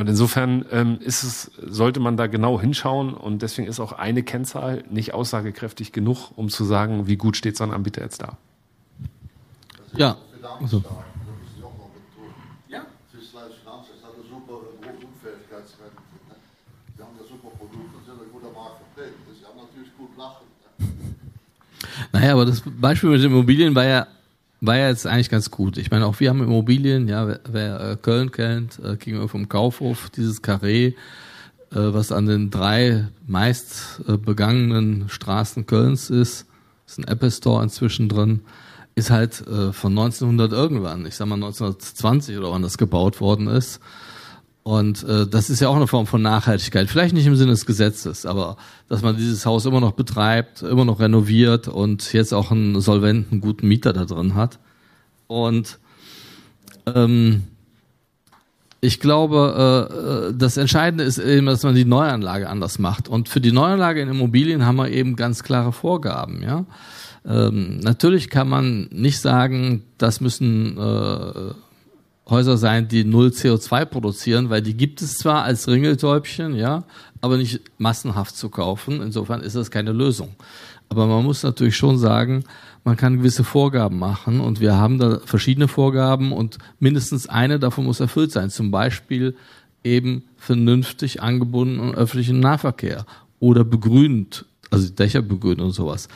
[0.00, 4.22] Und insofern ähm, ist es, sollte man da genau hinschauen und deswegen ist auch eine
[4.22, 8.38] Kennzahl nicht aussagekräftig genug, um zu sagen, wie gut steht so ein Anbieter jetzt da.
[9.92, 10.16] Ja.
[10.58, 10.82] Also.
[12.70, 12.80] Ja.
[13.12, 15.96] Swiss Life Finanzen hat eine super Berufsunfähigkeitsrente.
[16.96, 19.20] Sie haben ja super Produkte, sind ein guter Markt vertreten.
[19.38, 20.46] Sie haben natürlich gut lachen.
[20.78, 20.88] Ne?
[22.12, 24.06] Naja, aber das Beispiel mit den Immobilien war ja
[24.60, 25.78] war ja jetzt eigentlich ganz gut.
[25.78, 29.48] Ich meine, auch wir haben Immobilien, ja, wer, wer äh, Köln kennt, äh, gegenüber vom
[29.48, 30.94] Kaufhof, dieses Carré, äh,
[31.72, 36.46] was an den drei meist äh, begangenen Straßen Kölns ist,
[36.86, 38.40] ist ein Apple Store inzwischen drin,
[38.94, 43.46] ist halt äh, von 1900 irgendwann, ich sag mal 1920 oder wann das gebaut worden
[43.46, 43.80] ist.
[44.62, 46.88] Und äh, das ist ja auch eine Form von Nachhaltigkeit.
[46.88, 48.56] Vielleicht nicht im Sinne des Gesetzes, aber
[48.88, 53.40] dass man dieses Haus immer noch betreibt, immer noch renoviert und jetzt auch einen solventen,
[53.40, 54.58] guten Mieter da drin hat.
[55.28, 55.78] Und
[56.86, 57.44] ähm,
[58.82, 63.08] ich glaube, äh, das Entscheidende ist eben, dass man die Neuanlage anders macht.
[63.08, 66.42] Und für die Neuanlage in Immobilien haben wir eben ganz klare Vorgaben.
[66.42, 66.64] Ja,
[67.26, 71.52] ähm, natürlich kann man nicht sagen, das müssen äh,
[72.28, 76.84] Häuser sein, die null CO2 produzieren, weil die gibt es zwar als Ringeltäubchen, ja,
[77.20, 79.02] aber nicht massenhaft zu kaufen.
[79.02, 80.36] Insofern ist das keine Lösung.
[80.88, 82.44] Aber man muss natürlich schon sagen,
[82.84, 87.84] man kann gewisse Vorgaben machen und wir haben da verschiedene Vorgaben und mindestens eine davon
[87.84, 88.50] muss erfüllt sein.
[88.50, 89.36] Zum Beispiel
[89.84, 93.06] eben vernünftig angebundenen öffentlichen Nahverkehr
[93.38, 96.08] oder begrünt, also Dächer begrünen und sowas.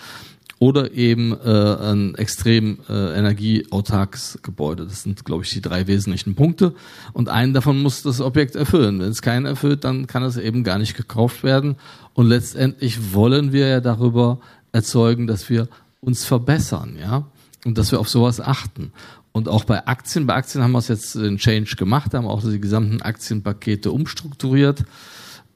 [0.64, 4.86] Oder eben äh, ein extrem äh, energieautarkes Gebäude.
[4.86, 6.74] Das sind, glaube ich, die drei wesentlichen Punkte.
[7.12, 8.98] Und einen davon muss das Objekt erfüllen.
[8.98, 11.76] Wenn es keinen erfüllt, dann kann es eben gar nicht gekauft werden.
[12.14, 14.38] Und letztendlich wollen wir ja darüber
[14.72, 15.68] erzeugen, dass wir
[16.00, 17.26] uns verbessern, ja,
[17.66, 18.90] und dass wir auf sowas achten.
[19.32, 22.42] Und auch bei Aktien, bei Aktien haben wir es jetzt den Change gemacht, haben auch
[22.42, 24.86] die gesamten Aktienpakete umstrukturiert.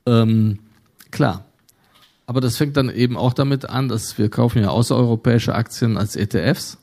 [0.05, 0.59] Ähm,
[1.11, 1.48] klar.
[2.29, 6.15] Aber das fängt dann eben auch damit an, dass wir kaufen ja außereuropäische Aktien als
[6.15, 6.77] ETFs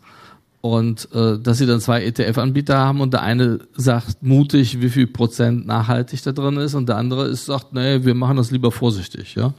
[0.61, 5.05] und äh, dass sie dann zwei ETF-Anbieter haben und der eine sagt mutig, wie viel
[5.05, 8.71] Prozent nachhaltig da drin ist und der andere ist sagt, nee, wir machen das lieber
[8.71, 9.53] vorsichtig, ja.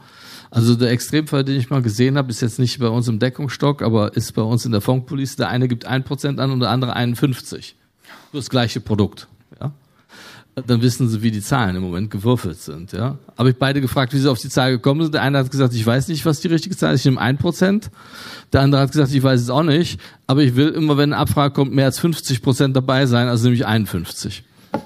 [0.50, 3.80] Also der Extremfall, den ich mal gesehen habe, ist jetzt nicht bei uns im Deckungsstock,
[3.82, 5.36] aber ist bei uns in der Fondspolice.
[5.36, 7.76] Der eine gibt ein Prozent an und der andere 51.
[8.32, 9.28] Nur das gleiche Produkt.
[10.64, 12.92] Dann wissen sie, wie die Zahlen im Moment gewürfelt sind.
[12.92, 13.18] Ja?
[13.36, 15.12] Habe ich beide gefragt, wie sie auf die Zahl gekommen sind.
[15.12, 17.36] Der eine hat gesagt, ich weiß nicht, was die richtige Zahl ist, ich nehme ein
[17.36, 17.90] Prozent.
[18.54, 21.20] Der andere hat gesagt, ich weiß es auch nicht, aber ich will immer, wenn eine
[21.20, 24.44] Abfrage kommt, mehr als 50 Prozent dabei sein, also nämlich 51.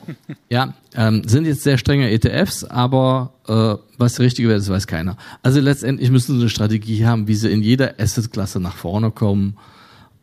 [0.49, 4.89] Ja, ähm, sind jetzt sehr strenge ETFs, aber äh, was die richtige wäre, das weiß
[4.89, 5.17] keiner.
[5.43, 9.57] Also letztendlich müssen sie eine Strategie haben, wie sie in jeder Assetklasse nach vorne kommen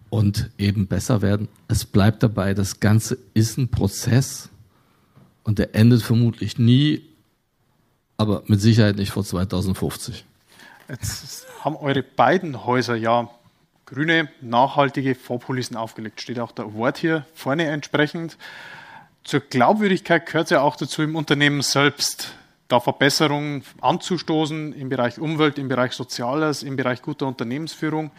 [0.09, 1.47] und eben besser werden.
[1.69, 4.49] Es bleibt dabei, das Ganze ist ein Prozess
[5.47, 7.01] und der endet vermutlich nie,
[8.17, 10.25] aber mit Sicherheit nicht vor 2050.
[10.89, 13.29] Jetzt haben eure beiden Häuser ja
[13.85, 16.21] grüne, nachhaltige Vorpolisen aufgelegt.
[16.21, 18.37] Steht auch der Wort hier vorne entsprechend
[19.27, 22.33] zur Glaubwürdigkeit gehört ja auch dazu, im Unternehmen selbst
[22.69, 28.11] da Verbesserungen anzustoßen im Bereich Umwelt, im Bereich Soziales, im Bereich guter Unternehmensführung.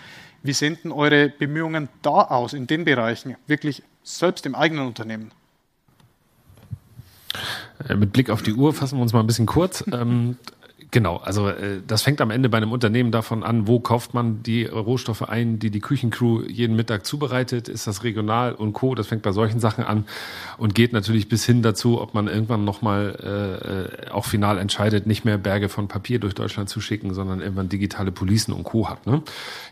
[0.42, 5.30] Wie sehen denn eure Bemühungen da aus, in den Bereichen, wirklich selbst im eigenen Unternehmen?
[7.86, 9.84] Äh, mit Blick auf die Uhr fassen wir uns mal ein bisschen kurz.
[9.92, 10.36] Ähm,
[10.90, 14.42] Genau, also äh, das fängt am Ende bei einem Unternehmen davon an, wo kauft man
[14.42, 18.94] die Rohstoffe ein, die die Küchencrew jeden Mittag zubereitet, ist das regional und co.
[18.94, 20.06] Das fängt bei solchen Sachen an
[20.56, 25.26] und geht natürlich bis hin dazu, ob man irgendwann nochmal äh, auch final entscheidet, nicht
[25.26, 28.88] mehr Berge von Papier durch Deutschland zu schicken, sondern irgendwann digitale Policen und co.
[28.88, 29.06] hat.
[29.06, 29.20] Ne?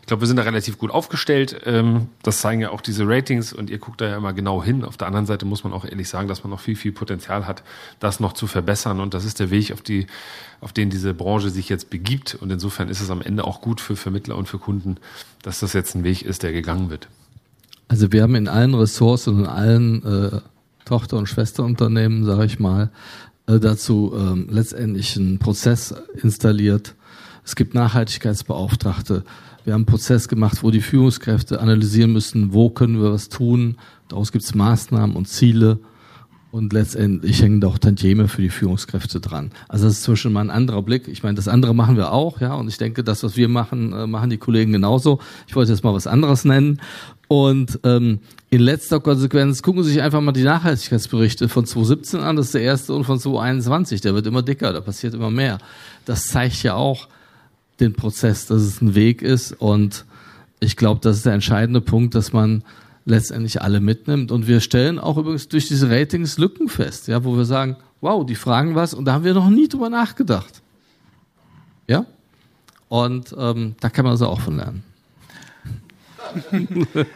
[0.01, 1.61] Ich glaube, wir sind da relativ gut aufgestellt.
[1.65, 4.83] Ähm, das zeigen ja auch diese Ratings und ihr guckt da ja immer genau hin.
[4.83, 7.47] Auf der anderen Seite muss man auch ehrlich sagen, dass man noch viel, viel Potenzial
[7.47, 7.63] hat,
[7.99, 10.05] das noch zu verbessern und das ist der Weg, auf die
[10.61, 12.35] auf den diese Branche sich jetzt begibt.
[12.35, 14.97] Und insofern ist es am Ende auch gut für Vermittler und für Kunden,
[15.41, 17.07] dass das jetzt ein Weg ist, der gegangen wird.
[17.87, 20.41] Also wir haben in allen Ressorts und in allen äh,
[20.85, 22.89] Tochter- und Schwesterunternehmen, sage ich mal,
[23.47, 26.95] äh, dazu ähm, letztendlich einen Prozess installiert.
[27.45, 29.23] Es gibt Nachhaltigkeitsbeauftragte.
[29.63, 33.77] Wir haben einen Prozess gemacht, wo die Führungskräfte analysieren müssen, wo können wir was tun.
[34.09, 35.79] Daraus gibt es Maßnahmen und Ziele.
[36.49, 39.51] Und letztendlich hängen da auch Tantieme für die Führungskräfte dran.
[39.67, 41.07] Also das ist zwischen mal ein anderer Blick.
[41.09, 42.53] Ich meine, das andere machen wir auch, ja.
[42.53, 45.19] Und ich denke, das, was wir machen, äh, machen die Kollegen genauso.
[45.47, 46.79] Ich wollte jetzt mal was anderes nennen.
[47.27, 52.37] Und ähm, in letzter Konsequenz gucken Sie sich einfach mal die Nachhaltigkeitsberichte von 2017 an.
[52.37, 53.99] Das ist der erste und von 2021.
[53.99, 55.57] Der wird immer dicker, da passiert immer mehr.
[56.05, 57.09] Das zeigt ja auch
[57.81, 59.51] den Prozess, dass es ein Weg ist.
[59.51, 60.05] Und
[60.61, 62.63] ich glaube, das ist der entscheidende Punkt, dass man
[63.07, 64.31] letztendlich alle mitnimmt.
[64.31, 68.25] Und wir stellen auch übrigens durch diese Ratings Lücken fest, ja, wo wir sagen, wow,
[68.25, 70.61] die fragen was und da haben wir noch nie drüber nachgedacht.
[71.87, 72.05] Ja?
[72.89, 74.83] Und ähm, da kann man also auch von lernen.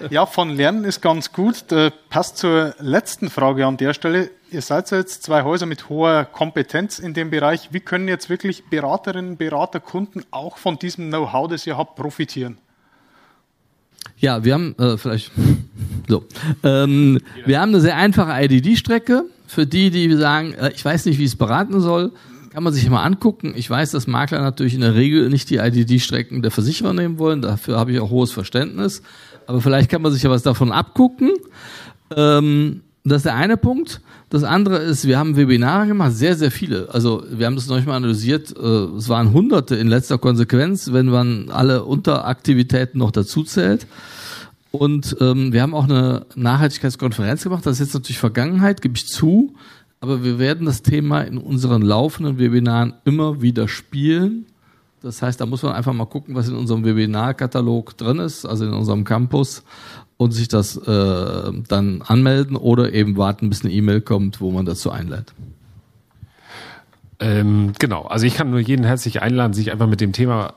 [0.10, 1.66] Ja, von Lernen ist ganz gut.
[1.68, 4.32] Das passt zur letzten Frage an der Stelle.
[4.52, 7.70] Ihr seid jetzt zwei Häuser mit hoher Kompetenz in dem Bereich.
[7.72, 12.58] Wie können jetzt wirklich Beraterinnen, Berater, Kunden auch von diesem Know-how, das ihr habt, profitieren?
[14.18, 15.32] Ja, wir haben äh, vielleicht
[16.08, 16.24] so.
[16.64, 21.20] Ähm, wir haben eine sehr einfache IDD-Strecke für die, die sagen, äh, ich weiß nicht,
[21.20, 22.12] wie es beraten soll.
[22.52, 23.54] Kann man sich mal angucken.
[23.56, 27.42] Ich weiß, dass Makler natürlich in der Regel nicht die IDD-Strecken der Versicherer nehmen wollen.
[27.42, 29.02] Dafür habe ich auch hohes Verständnis.
[29.48, 31.32] Aber vielleicht kann man sich ja was davon abgucken.
[32.16, 34.02] Ähm, das ist der eine Punkt.
[34.30, 36.88] Das andere ist, wir haben Webinare gemacht, sehr, sehr viele.
[36.94, 38.56] Also wir haben das noch nicht mal analysiert.
[38.56, 43.88] Äh, es waren Hunderte in letzter Konsequenz, wenn man alle Unteraktivitäten noch dazu zählt.
[44.72, 47.66] Und ähm, wir haben auch eine Nachhaltigkeitskonferenz gemacht.
[47.66, 49.54] Das ist jetzt natürlich Vergangenheit, gebe ich zu.
[50.00, 54.48] Aber wir werden das Thema in unseren laufenden Webinaren immer wieder spielen,
[55.04, 58.66] Das heißt, da muss man einfach mal gucken, was in unserem Webinarkatalog drin ist, also
[58.66, 59.64] in unserem Campus
[60.18, 64.66] und sich das äh, dann anmelden oder eben warten, bis eine E-Mail kommt, wo man
[64.66, 65.34] dazu einlädt.
[67.20, 70.56] Ähm, genau, also ich kann nur jeden herzlich einladen, sich einfach mit dem Thema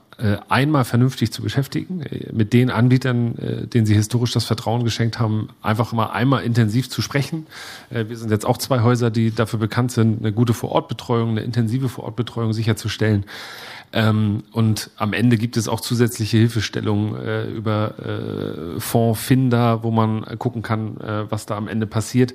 [0.48, 5.18] einmal vernünftig zu beschäftigen, äh, mit den Anbietern, äh, denen sie historisch das Vertrauen geschenkt
[5.18, 7.46] haben, einfach mal einmal intensiv zu sprechen.
[7.90, 11.40] Äh, wir sind jetzt auch zwei Häuser, die dafür bekannt sind, eine gute Vorortbetreuung, eine
[11.40, 13.24] intensive Vorortbetreuung sicherzustellen.
[13.92, 20.24] Ähm, und am Ende gibt es auch zusätzliche Hilfestellungen äh, über äh, Fondsfinder, wo man
[20.38, 22.34] gucken kann, äh, was da am Ende passiert.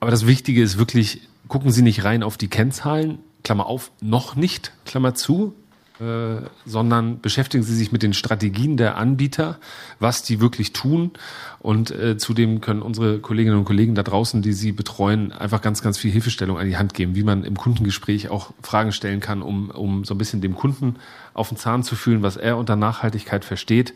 [0.00, 4.34] Aber das Wichtige ist wirklich, gucken Sie nicht rein auf die Kennzahlen, Klammer auf, noch
[4.34, 5.54] nicht, Klammer zu,
[6.00, 9.58] äh, sondern beschäftigen Sie sich mit den Strategien der Anbieter,
[9.98, 11.12] was die wirklich tun.
[11.58, 15.82] Und äh, zudem können unsere Kolleginnen und Kollegen da draußen, die Sie betreuen, einfach ganz,
[15.82, 19.40] ganz viel Hilfestellung an die Hand geben, wie man im Kundengespräch auch Fragen stellen kann,
[19.40, 20.96] um, um so ein bisschen dem Kunden
[21.32, 23.94] auf den Zahn zu fühlen, was er unter Nachhaltigkeit versteht.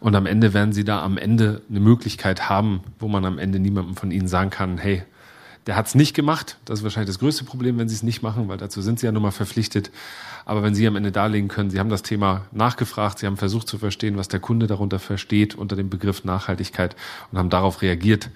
[0.00, 3.58] Und am Ende werden Sie da am Ende eine Möglichkeit haben, wo man am Ende
[3.58, 5.02] niemandem von Ihnen sagen kann, hey,
[5.66, 6.58] der hat es nicht gemacht.
[6.64, 9.06] Das ist wahrscheinlich das größte Problem, wenn sie es nicht machen, weil dazu sind sie
[9.06, 9.90] ja nun mal verpflichtet.
[10.44, 13.68] Aber wenn Sie am Ende darlegen können, Sie haben das Thema nachgefragt, Sie haben versucht
[13.68, 16.96] zu verstehen, was der Kunde darunter versteht unter dem Begriff Nachhaltigkeit
[17.32, 18.30] und haben darauf reagiert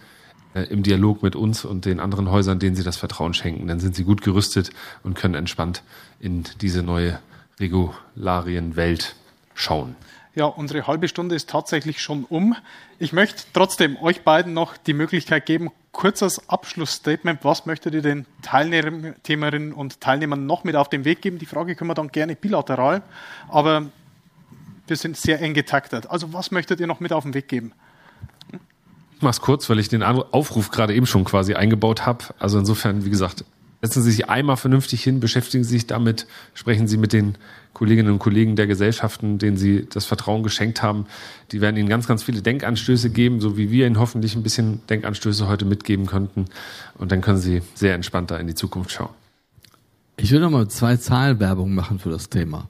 [0.55, 3.81] äh, im Dialog mit uns und den anderen Häusern, denen Sie das Vertrauen schenken, dann
[3.81, 4.71] sind Sie gut gerüstet
[5.03, 5.83] und können entspannt
[6.21, 7.19] in diese neue
[7.61, 9.15] Regularienwelt
[9.55, 9.97] schauen.
[10.39, 12.55] Ja, unsere halbe Stunde ist tatsächlich schon um.
[13.01, 17.41] Ich möchte trotzdem euch beiden noch die Möglichkeit geben, kurzes Abschlussstatement.
[17.43, 21.41] Was möchtet ihr den Teilnehmerinnen und Teilnehmern noch mit auf den Weg geben?
[21.41, 23.03] Die Frage können wir dann gerne bilateral,
[23.49, 23.87] aber
[24.87, 26.09] wir sind sehr eng getaktet.
[26.09, 27.73] Also was möchtet ihr noch mit auf den Weg geben?
[29.17, 32.27] Ich mache es kurz, weil ich den Aufruf gerade eben schon quasi eingebaut habe.
[32.39, 33.45] Also insofern, wie gesagt,
[33.83, 37.37] setzen Sie sich einmal vernünftig hin, beschäftigen Sie sich damit, sprechen Sie mit den
[37.75, 41.07] Kolleginnen und Kollegen der Gesellschaften, denen Sie das Vertrauen geschenkt haben.
[41.53, 44.81] Die werden Ihnen ganz, ganz viele Denkanstöße geben, so wie wir Ihnen hoffentlich ein bisschen
[44.89, 46.47] Denkanstöße heute mitgeben könnten.
[46.97, 49.11] Und dann können Sie sehr entspannter in die Zukunft schauen.
[50.17, 52.67] Ich will noch mal zwei Zahlwerbung machen für das Thema.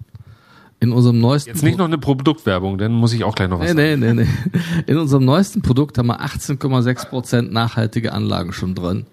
[0.81, 3.73] In unserem neuesten Jetzt nicht noch eine Produktwerbung, dann muss ich auch gleich noch was
[3.73, 4.01] nee, sagen.
[4.01, 4.61] Nee, nee, nee.
[4.87, 9.07] In unserem neuesten Produkt haben wir 18,6 Prozent nachhaltige Anlagen schon drin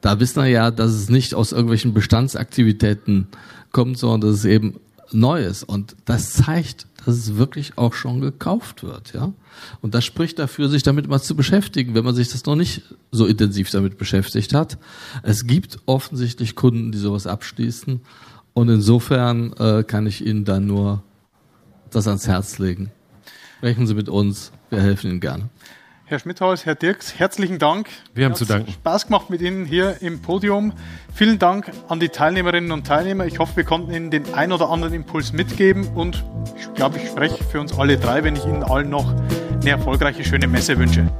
[0.00, 3.28] da wissen wir ja, dass es nicht aus irgendwelchen Bestandsaktivitäten
[3.72, 4.80] kommt, sondern dass es eben
[5.12, 5.62] neu ist.
[5.64, 9.32] Und das zeigt, dass es wirklich auch schon gekauft wird, ja.
[9.80, 12.82] Und das spricht dafür, sich damit mal zu beschäftigen, wenn man sich das noch nicht
[13.10, 14.76] so intensiv damit beschäftigt hat.
[15.22, 18.00] Es gibt offensichtlich Kunden, die sowas abschließen.
[18.52, 21.02] Und insofern äh, kann ich Ihnen dann nur
[21.90, 22.90] das ans Herz legen.
[23.58, 25.48] Sprechen Sie mit uns, wir helfen Ihnen gerne.
[26.08, 27.88] Herr Schmidhaus, Herr Dirks, herzlichen Dank.
[28.14, 28.70] Wir haben zu danken.
[28.70, 30.72] Spaß gemacht mit Ihnen hier im Podium.
[31.12, 33.26] Vielen Dank an die Teilnehmerinnen und Teilnehmer.
[33.26, 36.24] Ich hoffe, wir konnten Ihnen den ein oder anderen Impuls mitgeben und
[36.56, 39.16] ich glaube, ich spreche für uns alle drei, wenn ich Ihnen allen noch
[39.60, 41.10] eine erfolgreiche, schöne Messe wünsche.